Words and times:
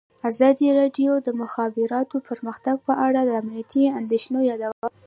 ازادي 0.29 0.67
راډیو 0.79 1.11
د 1.21 1.23
د 1.27 1.29
مخابراتو 1.41 2.15
پرمختګ 2.27 2.75
په 2.87 2.93
اړه 3.07 3.21
د 3.25 3.29
امنیتي 3.41 3.83
اندېښنو 3.99 4.39
یادونه 4.49 4.75
کړې. 4.83 4.97